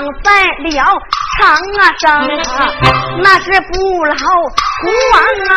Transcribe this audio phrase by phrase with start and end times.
[0.00, 0.80] 躺在了
[1.36, 2.04] 床啊上
[2.56, 2.72] 啊
[3.22, 5.54] 那是不老国王啊。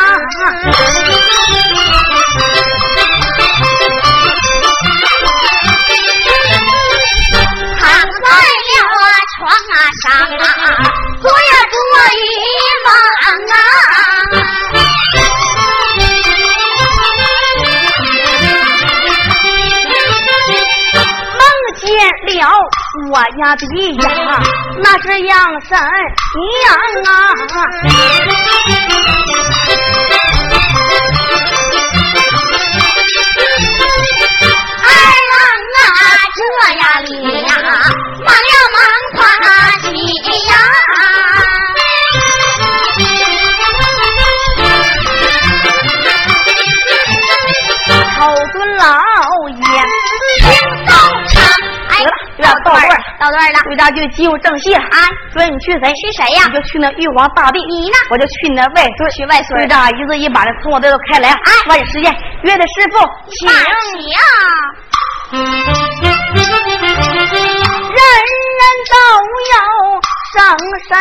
[7.80, 8.76] 躺在了
[9.38, 11.03] 床啊上啊。
[23.14, 23.62] 我呀的
[24.02, 24.42] 呀，
[24.82, 25.38] 那是阳
[25.70, 25.78] 神。
[25.78, 26.74] 娘
[27.06, 27.12] 啊！
[34.82, 34.90] 二
[35.30, 35.38] 郎
[35.78, 35.86] 啊，
[36.34, 36.42] 这
[36.80, 37.08] 呀里
[37.46, 37.50] 呀，
[53.52, 55.10] 了，回家就进入正戏了啊！
[55.34, 55.94] 说你去谁？
[55.94, 56.44] 去谁呀？
[56.48, 57.60] 你就去那玉皇大帝。
[57.66, 57.96] 你呢？
[58.12, 59.10] 我就去你那外孙。
[59.12, 59.58] 去外孙。
[59.60, 61.30] 队长一字一把的从我这都开来。
[61.30, 62.14] 哎，抓紧时间，
[62.44, 63.00] 约的师傅，
[63.30, 63.50] 请。
[65.34, 65.40] 人
[68.60, 68.96] 人都
[69.52, 69.56] 有
[70.34, 70.38] 生
[70.90, 70.92] 山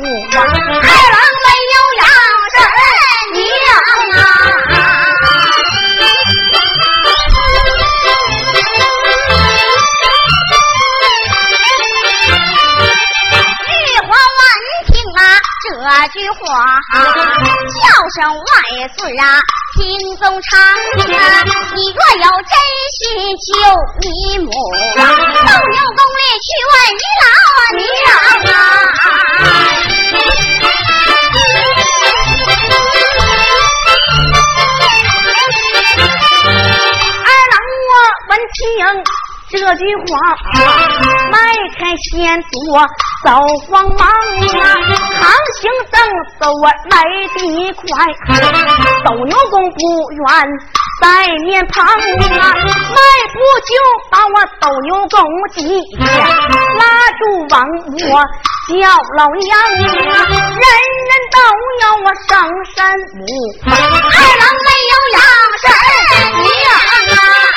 [0.00, 0.02] 母，
[0.32, 0.46] 二郎
[1.42, 2.02] 没有养
[2.52, 2.54] 生
[3.34, 3.42] 娘
[4.16, 4.24] 啊。
[16.08, 16.78] 句话
[17.80, 17.84] 叫
[18.14, 18.44] 声外
[18.96, 19.24] 孙啊，
[19.74, 19.80] 听
[20.16, 20.64] 宗长啊，
[21.74, 22.52] 你若有真
[22.98, 23.00] 心
[23.38, 23.48] 救
[24.00, 24.06] 你
[24.38, 24.50] 母，
[24.96, 25.00] 斗
[25.70, 27.24] 牛宫里去问你老
[27.78, 27.80] 娘
[28.52, 28.56] 啊。
[37.24, 37.54] 二郎
[37.88, 37.90] 我
[38.30, 38.60] 闻听。
[39.52, 40.10] 这句话，
[41.30, 41.36] 迈
[41.76, 41.80] 开
[42.10, 42.10] 先
[42.40, 42.50] 做
[43.24, 43.38] 扫
[43.70, 44.66] 慌忙啊，
[45.14, 45.22] 行
[45.60, 45.96] 行正
[46.40, 46.94] 走啊来
[47.38, 47.38] 得
[47.74, 47.82] 快，
[49.04, 49.80] 斗牛功不
[50.10, 50.20] 远
[51.00, 51.04] 在
[51.46, 52.98] 面旁啊，迈
[53.32, 53.70] 步就
[54.10, 55.14] 把我斗牛公
[55.54, 55.58] 急
[56.78, 56.82] 拉
[57.18, 57.20] 住
[57.50, 57.54] 往
[57.86, 58.12] 我
[58.68, 58.72] 叫
[59.16, 61.36] 老娘，人人都
[61.80, 62.30] 要我上
[62.74, 62.76] 山
[63.14, 63.20] 母，
[63.66, 65.16] 二郎没有养
[65.62, 65.64] 神
[66.42, 66.50] 娘
[67.16, 67.51] 啊。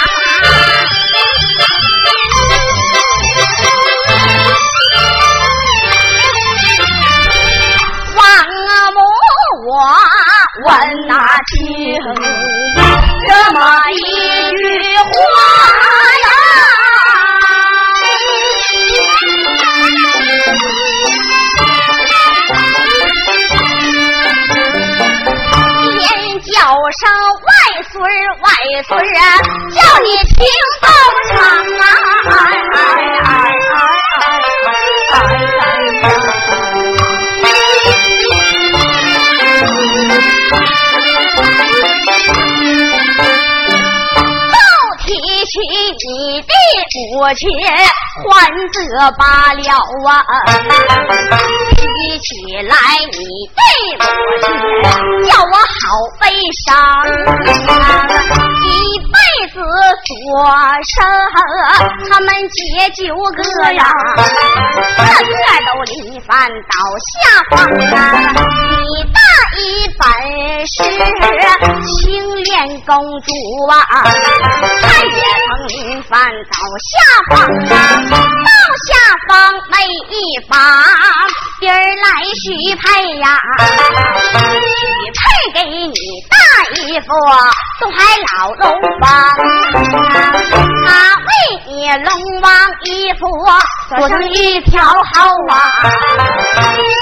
[27.46, 27.50] 外
[27.92, 28.10] 孙儿
[28.42, 28.48] 外
[28.88, 29.22] 孙儿啊，
[29.74, 30.48] 叫你听
[30.82, 30.88] 奏
[31.30, 31.36] 唱
[31.80, 31.84] 啊。
[45.46, 46.52] 起你的
[47.14, 47.70] 母亲还
[48.72, 48.80] 则
[49.12, 49.62] 罢了
[50.18, 50.34] 啊，
[52.20, 52.30] 起
[52.68, 52.76] 来
[53.12, 53.18] 你
[53.54, 53.60] 的
[54.06, 54.48] 母亲
[55.30, 55.76] 叫我好
[56.20, 56.24] 悲
[56.66, 56.68] 伤，
[58.64, 58.68] 一
[59.00, 59.14] 辈
[59.52, 59.56] 子
[60.06, 60.14] 做
[60.84, 60.94] 生
[62.10, 62.60] 他们姐
[62.96, 63.40] 九个
[63.74, 63.82] 呀，
[64.98, 65.36] 个个
[65.66, 66.74] 都离饭到
[67.12, 67.14] 下
[67.50, 67.54] 方
[67.94, 67.98] 啊，
[68.82, 69.16] 你大
[69.58, 70.04] 一本
[70.68, 70.84] 是
[71.86, 73.32] 青莲公主
[73.72, 73.74] 啊，
[74.82, 75.24] 她也。
[75.46, 76.92] 曾临犯到下
[77.30, 77.36] 方，
[77.70, 77.78] 到
[78.88, 78.90] 下
[79.30, 79.34] 方
[79.70, 79.74] 没
[80.10, 80.14] 一
[80.50, 80.58] 方，
[81.60, 82.44] 今儿来许
[82.76, 82.84] 配
[83.20, 83.40] 呀，
[84.34, 84.74] 许
[85.14, 85.20] 配
[85.54, 85.94] 给你
[86.30, 86.36] 大
[86.82, 87.08] 姨夫
[87.80, 87.98] 东海
[88.38, 88.64] 老龙
[89.02, 89.06] 王，
[90.88, 91.30] 他为
[91.68, 91.72] 你
[92.04, 92.10] 龙
[92.42, 92.52] 王
[92.84, 93.24] 一副
[93.98, 94.92] 做成一条好
[95.50, 95.54] 啊，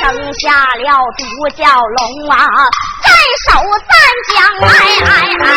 [0.01, 1.23] 生下了独
[1.55, 2.42] 角龙啊，
[3.03, 3.07] 在
[3.47, 3.91] 手三
[4.29, 5.47] 江来哎哎哎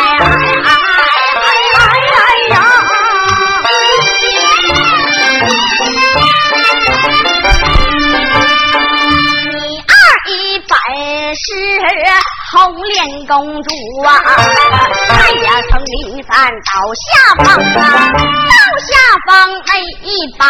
[0.54, 2.54] 哎哎哎呀
[9.52, 9.94] 你二
[10.30, 10.30] 姨
[10.60, 10.74] 本
[11.34, 11.42] 是
[12.52, 12.54] 红
[12.84, 12.96] 莲
[13.26, 13.68] 公主
[14.06, 14.08] 啊
[15.08, 16.32] 她也曾离散
[16.64, 17.06] 倒下
[17.44, 17.46] 方
[17.82, 17.84] 啊
[18.78, 18.92] 下
[19.26, 20.08] 方那一
[20.38, 20.44] 把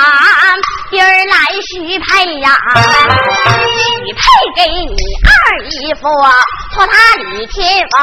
[0.90, 2.50] 今儿来许配呀，
[4.04, 4.20] 许配
[4.56, 4.94] 给你
[5.24, 5.30] 二
[5.64, 6.08] 姨夫，
[6.74, 7.98] 托他李天王，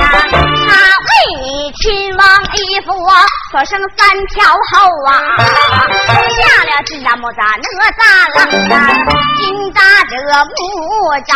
[0.00, 1.10] 他为
[1.42, 2.24] 你亲王
[2.54, 2.92] 姨夫
[3.52, 5.10] 说生三条后啊，
[6.06, 8.00] 下了金吒、木吒哪吒
[8.34, 8.38] 郎
[8.72, 8.74] 啊，
[9.38, 10.14] 金扎着
[10.44, 10.50] 木
[11.26, 11.30] 吒，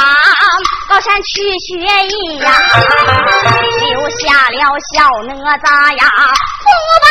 [0.88, 1.70] 高山去学
[2.06, 2.48] 艺呀，
[3.80, 4.60] 留下了
[4.94, 5.66] 小哪吒
[5.96, 6.02] 呀，
[6.70, 7.06] 福报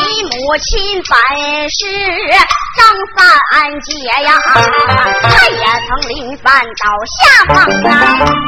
[0.00, 0.68] 你母亲
[1.08, 1.12] 本
[1.70, 1.80] 是。
[2.78, 2.86] 张
[3.16, 3.18] 三
[3.80, 3.90] 姐
[4.22, 4.30] 呀，
[5.20, 6.84] 她也曾临凡到
[7.18, 7.92] 下方啊，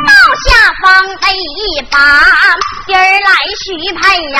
[0.06, 0.12] 到
[0.46, 0.48] 下
[0.80, 0.84] 方
[1.20, 1.98] 那一把
[2.86, 3.28] 爹儿来
[3.64, 4.00] 许配
[4.30, 4.38] 呀，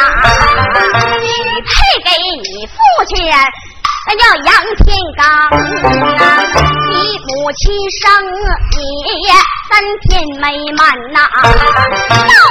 [1.26, 1.28] 许
[1.66, 1.68] 配
[2.04, 2.08] 给
[2.38, 2.72] 你父
[3.08, 3.12] 亲。
[4.06, 5.26] 那叫杨天刚
[6.16, 6.24] 啊，
[6.90, 6.94] 你
[7.26, 7.62] 母亲
[8.00, 8.02] 生
[8.72, 8.80] 你
[9.68, 9.70] 三
[10.08, 10.08] 天
[10.40, 10.80] 没满
[11.12, 11.44] 呐，到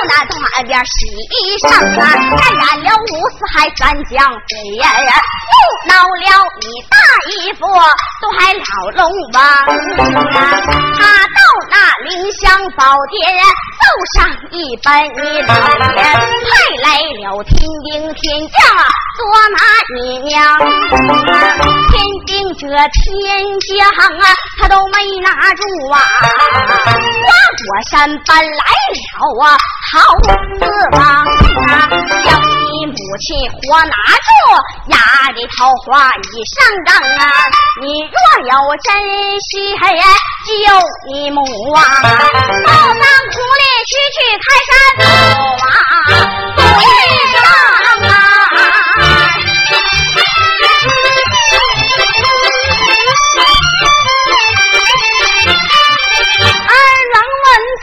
[0.08, 0.92] 那东海边洗
[1.32, 1.68] 衣裳
[2.00, 2.02] 啊，
[2.38, 4.16] 感染了五四海三江
[4.48, 5.54] 水呀，又
[5.92, 6.96] 闹了你大
[7.32, 7.60] 姨夫
[8.22, 9.38] 东海老龙王
[10.34, 10.38] 啊，
[12.50, 13.22] 那凌香宝殿
[13.80, 13.84] 奏
[14.16, 14.18] 上
[14.50, 14.90] 一本
[15.24, 15.54] 你老
[15.94, 16.50] 爷派
[16.82, 16.88] 来
[17.20, 17.54] 了天
[17.84, 18.82] 兵天将啊，
[19.16, 19.22] 捉
[19.54, 19.58] 拿
[19.96, 20.34] 你娘。
[21.92, 21.94] 天
[22.26, 25.96] 兵这天将啊，他都没拿住啊！
[27.24, 28.64] 花果山搬来
[29.14, 29.46] 了啊，
[29.94, 29.94] 好
[30.58, 30.66] 四
[30.98, 31.02] 王
[31.68, 31.70] 啊，
[32.80, 33.92] 你母亲活拿
[34.24, 34.32] 住，
[34.88, 34.96] 压
[35.34, 37.28] 的桃花已上当啊！
[37.82, 38.16] 你若
[38.48, 38.88] 有珍
[39.42, 39.76] 惜，
[40.48, 40.56] 救
[41.12, 41.44] 你母
[41.74, 41.84] 啊！
[42.02, 45.04] 到咱苦里去去开山走
[45.60, 45.68] 啊，
[46.56, 46.88] 不一
[47.36, 47.38] 样
[48.08, 48.16] 啊！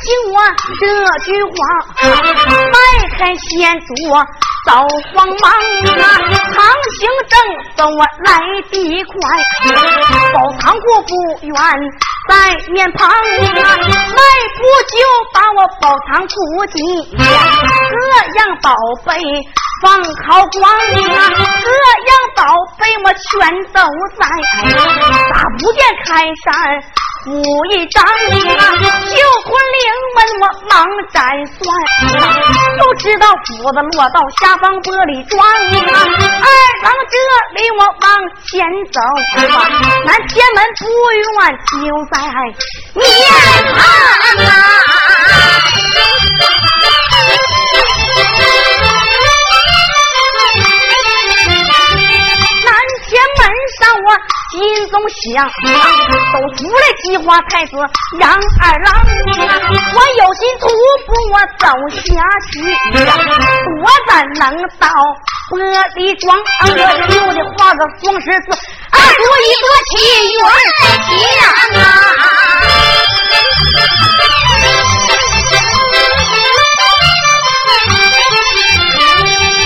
[0.06, 1.56] 听我这句话，
[2.70, 2.76] 迈
[3.18, 3.44] 开先
[3.80, 3.88] 祖
[4.66, 4.72] 遭
[5.14, 5.46] 慌忙
[6.02, 6.04] 啊！
[6.52, 6.58] 航
[6.98, 7.38] 行正
[7.76, 8.28] 走我来
[8.70, 9.14] 得快，
[10.34, 11.10] 宝仓库不
[11.46, 11.54] 远
[12.28, 12.32] 在
[12.72, 13.12] 面旁啊！
[13.14, 14.20] 迈
[14.56, 14.96] 步就
[15.32, 16.76] 把我宝仓库进，
[17.16, 17.22] 各
[18.38, 19.22] 样宝贝
[19.82, 21.30] 放好光啊！
[21.30, 21.70] 各
[22.02, 22.42] 样宝
[22.76, 23.24] 贝我全
[23.72, 23.80] 都
[24.18, 24.26] 在，
[25.32, 26.10] 咋不见开
[26.44, 26.46] 山。
[27.26, 27.34] 武
[27.72, 29.82] 一张啊，救魂灵
[30.14, 30.72] 门我忙
[31.12, 31.58] 斩算，
[32.78, 35.44] 都知道斧子落到下方玻璃庄啊。
[36.06, 36.46] 二
[36.82, 37.14] 郎这
[37.54, 38.06] 里我往
[38.46, 38.54] 前
[38.92, 39.00] 走，
[40.04, 40.86] 南天门不
[41.18, 41.74] 远就
[42.12, 42.14] 在
[42.94, 43.02] 面
[43.74, 43.76] 旁
[54.52, 55.44] 心中想，
[56.32, 57.72] 都出来计划太子
[58.20, 58.88] 杨二郎，
[59.92, 60.68] 我有心徒
[61.06, 61.98] 步我走下
[62.52, 62.54] 去，
[62.94, 63.76] 多
[64.08, 64.44] 咱能
[64.78, 64.86] 到
[65.50, 65.52] 玻
[65.96, 66.64] 璃庄，我
[67.06, 68.46] 留的画个双十字，
[68.90, 69.92] 啊，多一多七
[70.32, 71.84] 元啊。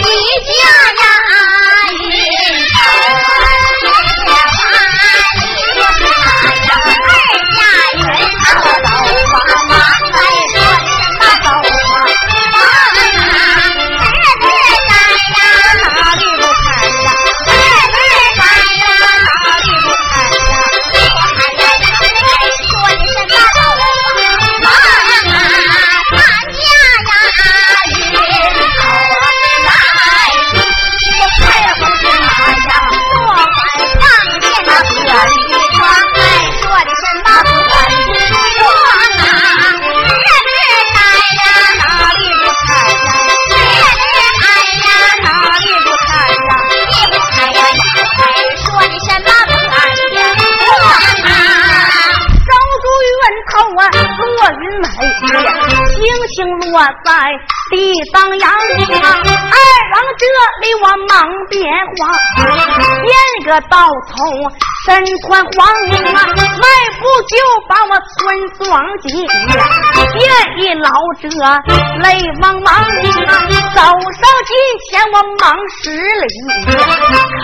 [0.03, 0.07] 你
[0.47, 0.51] 家
[1.03, 1.05] 呀。
[63.69, 64.17] 道童
[64.87, 65.67] 身穿黄
[66.15, 66.65] 啊，迈
[66.99, 67.37] 步就
[67.69, 68.19] 把我村
[68.59, 68.65] 庄
[69.03, 69.09] 进，
[70.15, 70.19] 变
[70.59, 70.89] 一老
[71.21, 71.29] 者
[72.03, 72.07] 泪
[72.43, 72.77] 汪汪啊！
[73.75, 74.51] 走上近
[74.89, 75.45] 前我忙
[75.83, 76.33] 施礼，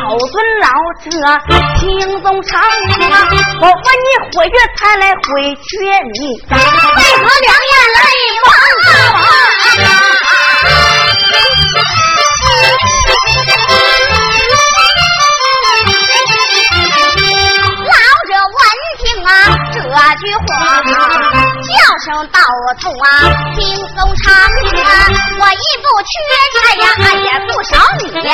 [0.09, 0.67] 口尊老
[1.03, 1.07] 者
[1.79, 1.83] 情
[2.23, 3.29] 中长啊！
[3.61, 5.21] 我问你回去才来回
[5.55, 5.77] 劝
[6.15, 6.19] 你，
[6.51, 6.57] 为
[7.19, 8.01] 何两眼泪
[8.47, 8.49] 汪
[10.01, 10.06] 汪？
[19.27, 21.46] 啊这句话。
[21.67, 22.41] 叫声道
[22.81, 23.09] 通啊，
[23.57, 24.91] 听松唱啊，
[25.39, 26.11] 我一不缺
[26.55, 28.31] 财呀，俺也不少女呀，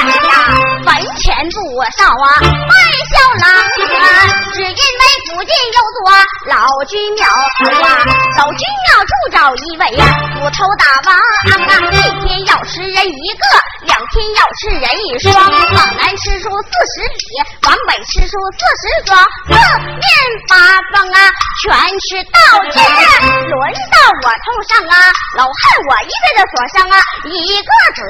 [0.85, 1.57] 本钱不
[1.97, 2.75] 少啊，卖
[3.11, 4.05] 小郎啊，
[4.53, 6.03] 只因为附近有座
[6.51, 8.05] 老君庙啊，
[8.39, 9.37] 老君庙住着
[9.67, 10.01] 一位呀，
[10.35, 11.61] 斧头大王啊，
[11.91, 11.95] 一
[12.27, 13.45] 天要吃人一个，
[13.87, 17.17] 两天要吃人一双，往南吃出四十里，
[17.65, 20.03] 往北吃出四十庄，四面
[20.49, 20.57] 八
[20.93, 21.31] 方啊，
[21.63, 21.71] 全
[22.01, 22.39] 吃到
[22.71, 22.83] 尽，
[23.23, 23.63] 轮
[23.93, 24.97] 到我头上啊，
[25.37, 25.55] 老汉
[25.87, 27.31] 我一个个锁上啊，一
[27.63, 28.01] 个个，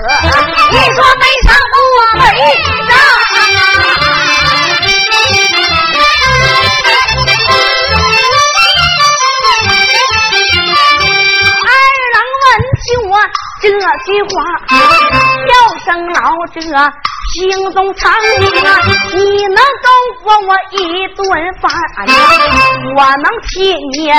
[0.71, 1.75] 你说没上不
[2.19, 2.21] 没
[11.62, 11.71] 二
[12.12, 12.47] 郎问
[12.81, 13.12] 起我
[13.61, 13.64] 这
[14.04, 14.35] 句话，
[15.49, 15.52] 叫
[15.85, 16.16] 声老
[16.47, 16.61] 者。
[17.33, 17.38] 心
[17.73, 18.19] 中长啊，
[19.14, 19.16] 你
[19.47, 19.88] 能够
[20.23, 20.76] 过我一
[21.16, 21.21] 顿
[21.62, 21.73] 饭，
[22.95, 24.11] 我能替你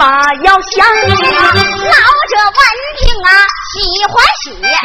[0.00, 0.06] 把
[0.44, 1.52] 药想啊。
[1.52, 1.92] 老
[2.32, 2.60] 者闻
[2.96, 3.30] 听啊，
[3.68, 3.76] 喜
[4.08, 4.80] 欢喜呀，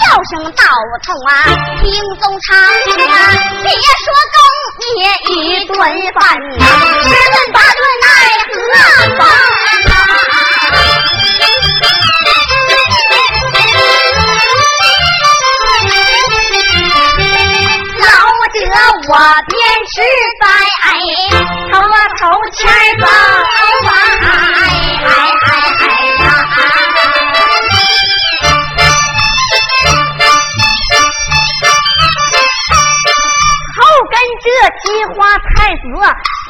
[0.00, 0.64] 叫声道
[1.04, 1.30] 童啊，
[1.82, 3.14] 听宗长啊，
[3.62, 4.08] 别说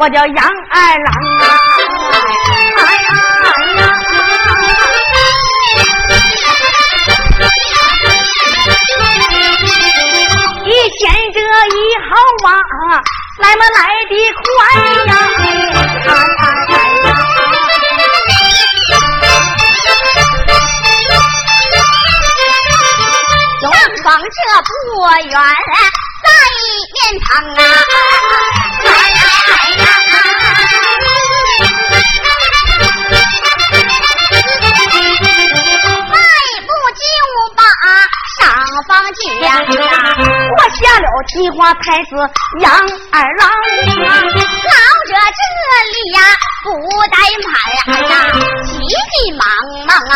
[0.02, 1.46] 我叫杨二郎啊！
[10.64, 12.10] 一天这一好
[12.50, 12.98] 啊，
[13.38, 13.78] 来嘛来
[41.80, 42.10] 太子
[42.60, 42.70] 杨
[43.10, 44.76] 二郎，老
[45.08, 45.42] 者这
[45.88, 46.20] 里呀
[46.62, 46.68] 不
[47.10, 47.48] 怠慢
[48.08, 48.16] 呀，
[48.78, 49.40] 急急忙
[49.86, 50.14] 忙啊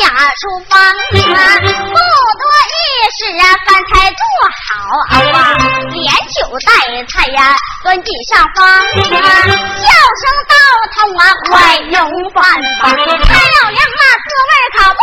[0.40, 2.42] 厨房啊，不多
[2.72, 2.74] 一
[3.12, 4.18] 时啊饭菜做
[4.64, 4.68] 好
[5.38, 5.38] 啊，
[5.92, 6.68] 连酒带
[7.06, 7.38] 菜呀
[7.82, 9.88] 端进上房啊，叫
[10.20, 10.52] 声道
[10.94, 11.94] 通啊快用
[12.32, 12.42] 饭
[12.80, 13.28] 吧，菜
[13.62, 15.00] 老娘啊滋味可不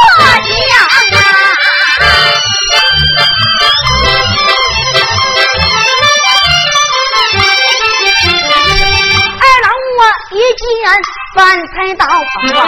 [12.02, 12.64] 菜到啊，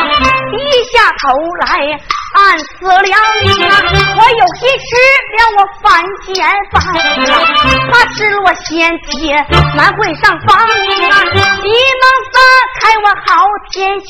[0.52, 0.56] 低
[0.92, 1.24] 下头
[1.62, 1.68] 来
[2.36, 2.66] 暗思
[3.02, 4.90] 量，我有心吃
[5.38, 5.84] 了我饭
[6.26, 6.34] 间
[6.72, 6.76] 饭，
[7.92, 8.72] 怕吃落仙
[9.10, 9.12] 界
[9.76, 12.36] 难会上方，急忙撒
[12.80, 13.28] 开我好
[13.72, 14.06] 天权，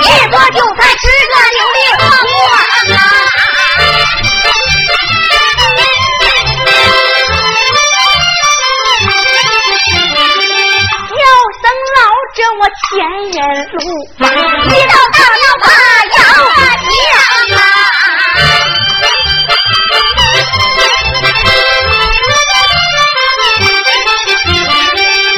[0.00, 2.36] 一桌酒菜吃个流利忘我
[12.36, 13.00] 这我前
[13.32, 13.40] 人
[13.72, 13.78] 路，
[14.18, 15.66] 一道道要怕
[16.12, 17.58] 要响啊！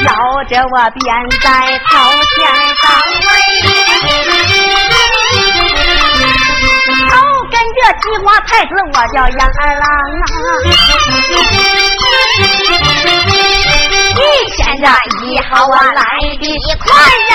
[0.03, 0.07] 要
[0.43, 1.01] 着我便
[1.41, 1.47] 在
[1.89, 1.89] 朝
[2.35, 2.37] 前
[2.83, 2.85] 当
[7.09, 7.11] 头
[7.49, 9.87] 跟着西花太子，我叫杨二郎
[10.19, 10.27] 啊！
[14.15, 14.21] 一
[14.55, 14.85] 天这
[15.25, 16.01] 一号啊来
[16.39, 16.43] 的
[16.79, 16.85] 快
[17.27, 17.31] 人，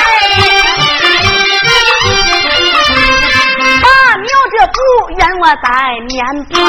[3.82, 4.76] 大庙这不
[5.18, 5.66] 远我在
[6.08, 6.12] 面
[6.50, 6.68] 旁啊，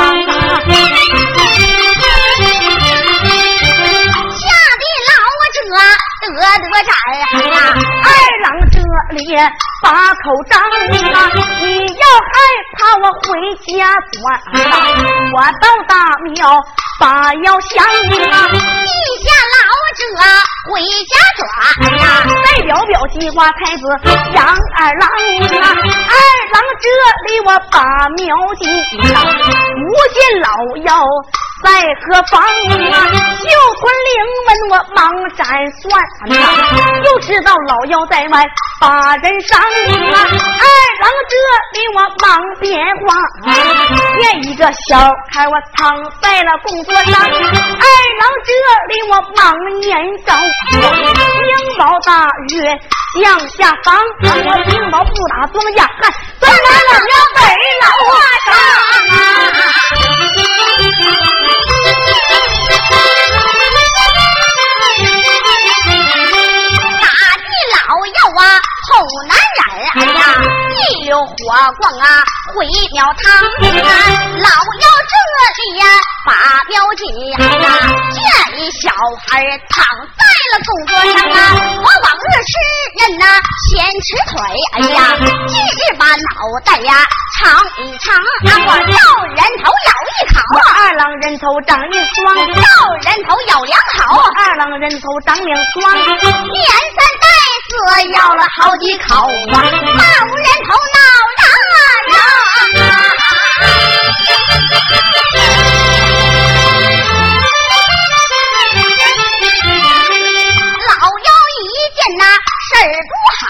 [4.32, 4.44] 吓
[4.80, 5.13] 得老
[5.54, 5.58] 者
[6.22, 7.24] 得得战呀，
[8.04, 8.08] 二
[8.44, 8.74] 郎这
[9.15, 9.20] 里
[9.82, 11.18] 把口张啊，
[11.62, 12.34] 你要害
[12.77, 13.25] 怕我回
[13.66, 13.70] 家
[14.12, 14.16] 转，
[15.33, 15.94] 我到大
[16.33, 16.38] 庙
[17.00, 18.58] 把药香啊，记
[19.24, 19.75] 下老。
[19.96, 20.01] 者
[20.70, 21.40] 回家转
[21.98, 22.03] 呀，
[22.44, 23.84] 再表表西瓜太子
[24.34, 26.16] 杨二郎啊，二
[26.51, 26.86] 郎这
[27.27, 27.79] 里我把
[28.18, 28.68] 苗进
[29.16, 30.50] 啊，不见老
[30.84, 30.90] 妖
[31.64, 31.68] 在
[32.01, 32.94] 何方啊？
[33.40, 33.48] 秀
[33.79, 34.12] 魂灵
[34.48, 35.00] 问我忙
[35.36, 35.48] 斩
[35.79, 35.84] 算
[36.29, 36.44] 啊，
[37.05, 38.44] 又知道老妖在外
[38.79, 40.66] 把人伤啊，二
[41.01, 41.33] 郎这
[41.74, 42.25] 里我忙
[42.59, 43.07] 变化，
[44.22, 44.98] 见一个小
[45.31, 45.81] 孩我躺
[46.22, 47.40] 在了工作上，二郎
[48.44, 48.51] 这
[48.94, 49.55] 里我忙。
[49.81, 49.92] 年
[50.25, 50.29] 少，
[50.72, 52.55] 英宝大约
[53.22, 53.88] 向下方，
[54.24, 54.29] 我
[54.66, 56.09] 冰雹不打庄稼，还
[56.40, 56.53] 怎么
[56.90, 57.40] 能了北
[57.81, 57.83] 老
[58.46, 58.48] 上
[59.11, 59.22] 啊？
[59.57, 59.64] 大
[68.37, 70.19] 啊，后男人，哎呀，
[70.75, 71.33] 一溜火
[71.79, 73.24] 光啊，毁庙堂。
[73.61, 75.13] 老妖这
[75.63, 75.85] 里呀，
[76.25, 76.31] 把
[76.69, 77.01] 庙进，
[77.37, 77.67] 哎呀，
[78.11, 78.17] 见
[78.72, 78.91] 小
[79.27, 79.85] 孩躺
[80.18, 81.37] 在了供桌上啊。
[81.77, 82.53] 我往日吃
[83.00, 83.25] 人呐，
[83.70, 84.41] 先吃腿，
[84.74, 84.98] 哎呀，
[85.48, 86.27] 今日把脑
[86.63, 86.94] 袋呀
[87.37, 87.51] 尝
[87.83, 90.39] 一尝，啊，我要人头咬一口，
[90.74, 92.44] 二郎人头长一双，要
[93.01, 97.27] 人头咬两口，二郎人头长两双，连三带
[97.68, 97.72] 四
[98.13, 99.15] 咬了好几口
[99.53, 100.98] 啊，把无人头闹
[101.37, 101.77] 嚷啊
[102.11, 102.15] 老
[112.83, 113.44] 儿不好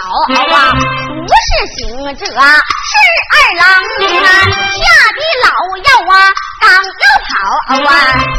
[0.53, 1.79] 啊，不是行
[2.15, 3.63] 者是二郎
[4.23, 4.29] 啊，
[4.71, 4.77] 吓
[5.13, 5.47] 得老
[5.83, 6.15] 妖啊
[6.61, 7.29] 刚要跑
[7.85, 7.89] 啊。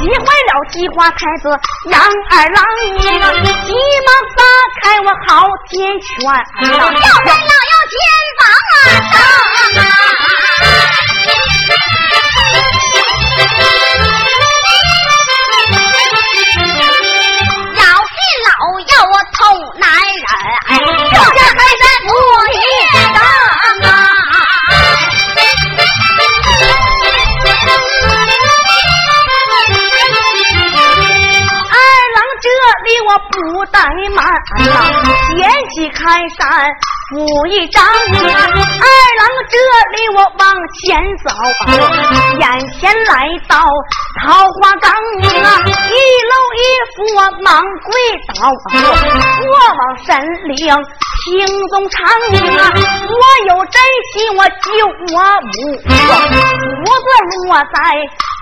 [0.01, 1.44] 急坏了西花太子
[1.90, 2.59] 杨二郎，
[3.64, 3.68] 急
[4.07, 4.38] 忙撒
[4.83, 5.29] 开我好
[5.68, 6.07] 天拳，
[6.62, 7.94] 要在老妖肩
[8.38, 8.40] 膀
[8.72, 8.79] 啊
[9.12, 9.14] 上
[9.83, 9.85] 啊！
[33.77, 33.85] 怠
[34.15, 34.25] 慢，
[35.37, 36.49] 捡起开山
[37.11, 39.55] 斧一张，二郎这
[39.93, 40.43] 里我往
[40.81, 41.29] 前走，
[42.41, 43.61] 眼前来到
[44.23, 46.59] 桃花岗啊，一楼一
[46.95, 47.93] 扶我忙跪
[48.35, 48.49] 倒，
[49.45, 50.09] 我往神
[50.45, 51.97] 灵行踪长
[52.57, 53.77] 啊，我有真
[54.15, 54.67] 心我救
[55.12, 55.21] 我
[55.53, 55.55] 母，
[56.81, 57.07] 母子
[57.47, 57.77] 落在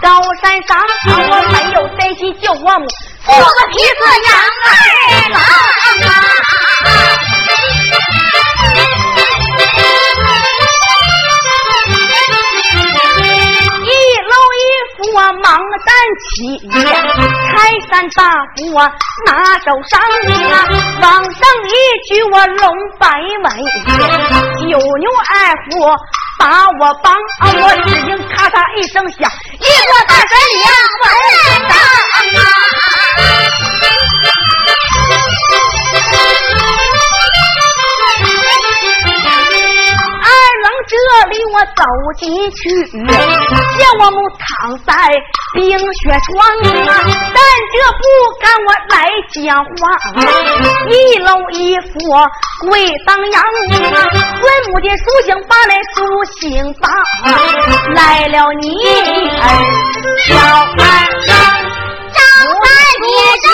[0.00, 0.06] 高
[0.40, 0.78] 山上，
[1.28, 2.86] 我没有真心救我母。
[3.26, 4.30] 我个皮子杨
[4.64, 4.70] 二
[5.30, 6.12] 郎啊！
[13.82, 13.88] 一
[14.28, 14.62] 楼一
[14.94, 15.46] 扶我忙
[15.86, 15.88] 担
[16.28, 16.34] 起，
[17.56, 17.56] 开
[17.90, 18.18] 山大
[18.56, 18.78] 斧我
[19.26, 19.92] 拿手上
[20.52, 20.54] 啊，
[21.00, 21.72] 往上一
[22.06, 22.62] 举我龙
[22.98, 23.08] 摆
[23.44, 23.46] 尾，
[24.68, 25.32] 九牛二
[25.70, 25.72] 虎
[26.38, 26.42] 把
[26.78, 27.06] 我帮
[27.40, 30.28] 啊，我只听咔嚓一声响，一个大山
[30.60, 30.68] 两
[31.00, 31.06] 文
[31.68, 31.72] 当
[32.42, 32.44] 啊！
[40.24, 40.28] 二
[40.62, 40.92] 郎这
[41.30, 41.82] 里我走
[42.18, 42.98] 进去，见
[44.00, 44.44] 我母躺
[44.86, 44.92] 在
[45.54, 46.32] 冰雪床
[46.86, 47.38] 啊，但
[47.72, 48.04] 这不
[48.40, 48.94] 敢我来
[49.30, 49.72] 讲话。
[50.90, 51.92] 一搂一扶
[52.68, 52.70] 跪
[53.06, 53.96] 当阳啊，
[54.42, 55.96] 问母的书醒把来书
[56.40, 56.42] 醒
[56.74, 56.82] 吧，
[57.94, 58.64] 来了你
[59.40, 59.42] 儿
[60.26, 60.82] 小二
[61.26, 61.26] 郎。
[61.26, 61.43] 正
[63.42, 63.53] 在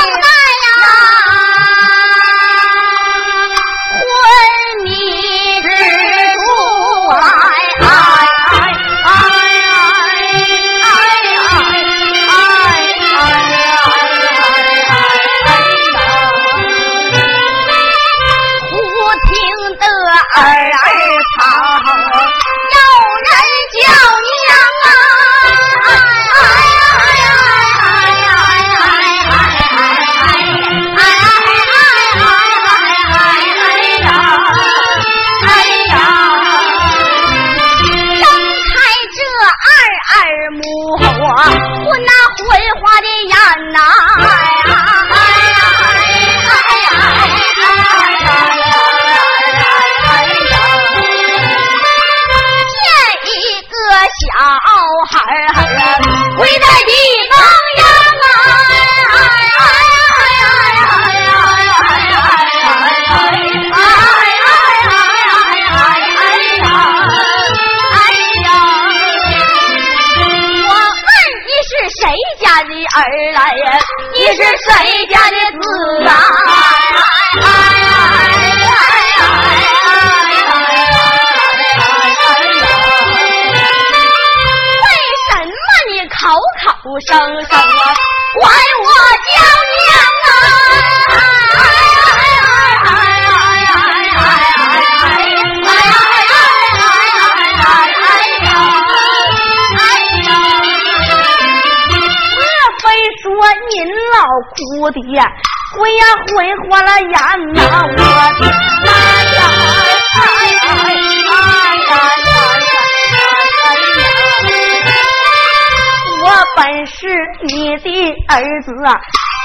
[72.51, 72.99] 家的儿
[73.33, 73.79] 来呀？
[74.13, 75.63] 你是谁家的子
[76.09, 76.11] 啊？
[84.83, 84.89] 为
[85.31, 85.55] 什么
[85.91, 86.19] 你口
[86.65, 86.67] 口
[87.07, 87.09] 声
[87.47, 87.63] 声啊
[88.35, 88.43] 管
[88.83, 88.87] 我
[89.31, 89.39] 叫
[89.77, 89.89] 娘
[90.27, 90.29] 啊
[104.61, 105.25] 蝴呀，
[105.73, 106.37] 昏呀，昏
[106.69, 107.09] 花了眼
[107.55, 107.99] 呐，我
[108.39, 108.43] 的
[108.85, 108.89] 妈
[109.25, 109.39] 呀，
[110.17, 110.21] 哎
[110.61, 110.69] 哎，
[116.23, 116.25] 我
[116.57, 116.93] 本是
[117.47, 117.87] 你的
[118.29, 118.69] 儿子，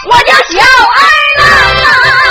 [0.09, 0.53] 我叫小
[0.91, 0.99] 二
[1.39, 2.24] 郎。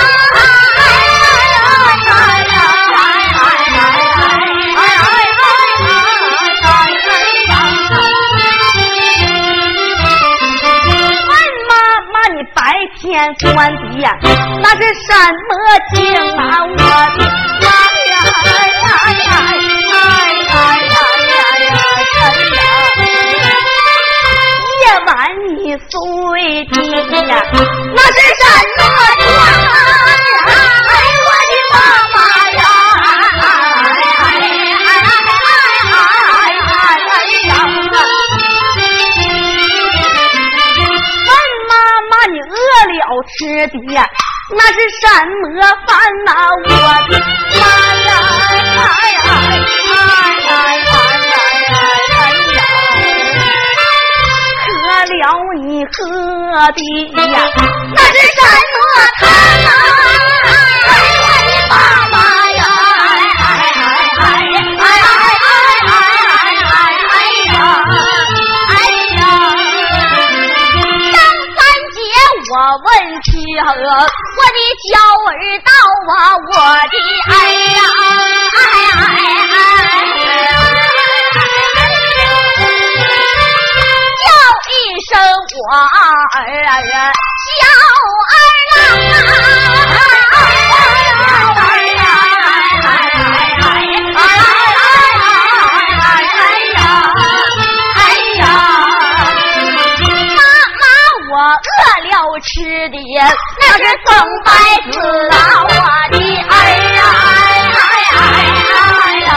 [13.33, 14.11] 天官的呀，
[14.61, 15.09] 那是什
[15.47, 15.51] 么
[15.93, 15.97] 经
[16.37, 16.41] 啊？
[16.61, 16.79] 我的
[17.61, 17.65] 妈
[18.05, 18.13] 呀！
[18.45, 19.27] 哎呀呀！
[20.47, 20.93] 哎呀
[21.25, 21.35] 呀
[21.65, 21.73] 呀
[22.55, 22.57] 呀！
[24.81, 25.09] 夜晚
[25.47, 25.49] 你
[25.89, 25.93] 睡
[26.65, 26.73] 的
[27.27, 27.31] 呀，
[27.95, 28.43] 那是什
[43.67, 43.77] 爹
[44.55, 45.03] 那是什
[45.41, 45.43] 么
[45.87, 46.29] 饭呐？
[46.63, 46.69] 我
[47.09, 47.13] 的
[47.59, 47.63] 妈
[47.95, 48.09] 呀！
[48.49, 49.19] 哎呀
[50.49, 51.73] 哎呀哎呀
[52.11, 52.21] 哎
[52.53, 52.59] 呀！
[54.67, 54.69] 喝
[55.05, 55.13] 了
[55.65, 55.93] 你喝
[56.73, 56.79] 的
[57.31, 57.35] 呀，
[57.95, 58.39] 那是什
[102.45, 102.97] 吃的
[103.59, 104.09] 那是风
[104.45, 104.51] 白
[104.91, 104.95] 子
[105.31, 105.67] 啊，我
[106.11, 106.57] 的儿呀，哎
[106.93, 106.99] 呀
[107.73, 108.17] 哎呀
[109.01, 109.27] 哎呀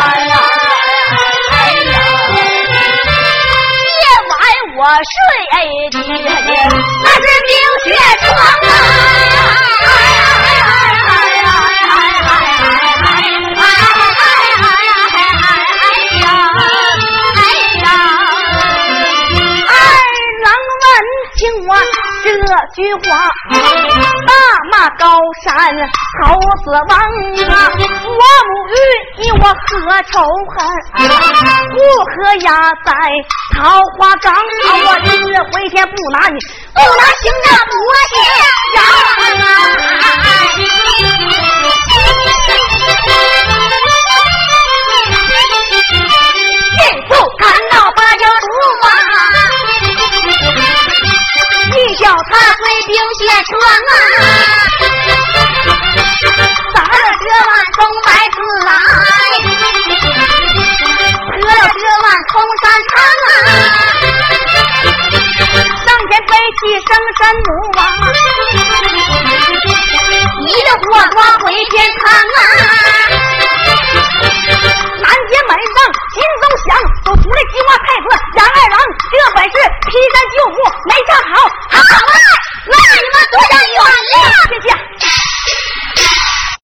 [1.51, 1.53] 哎
[1.89, 1.95] 呀！
[3.99, 4.33] 夜晚
[4.77, 5.17] 我睡
[5.91, 5.97] 的
[7.03, 7.51] 那是冰
[7.85, 7.87] 雪
[8.21, 8.27] 床
[8.69, 8.73] 啊。
[22.29, 23.09] 这句话，
[23.51, 24.33] 大
[24.71, 25.49] 骂高山
[26.21, 26.93] 猴子王
[27.49, 27.57] 啊！
[27.73, 28.73] 我母与
[29.23, 29.73] 你我何
[30.11, 30.13] 仇
[30.53, 30.57] 恨？
[31.73, 32.49] 不和压
[32.85, 32.93] 在
[33.57, 35.09] 桃花岗，我这
[35.53, 36.37] 回天不拿你，
[36.75, 37.73] 不拿行啊不